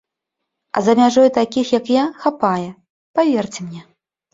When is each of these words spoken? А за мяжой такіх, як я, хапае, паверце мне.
А 0.75 0.83
за 0.85 0.95
мяжой 1.01 1.29
такіх, 1.39 1.65
як 1.79 1.95
я, 2.01 2.09
хапае, 2.27 2.67
паверце 3.17 3.59
мне. 3.73 3.89